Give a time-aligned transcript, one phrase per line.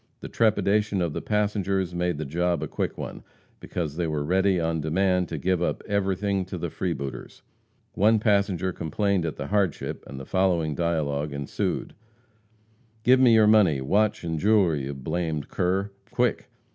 [0.21, 3.21] The trepidation of the passengers made the job a quick one,
[3.59, 7.43] because they were ready on demand to give up everything to the freebooters.
[7.93, 11.93] One passenger complained at the hardship, and the following dialogue ensued:
[13.03, 15.91] "Give me your money, watch and jewelry, you blamed cur!
[16.09, 16.49] quick!"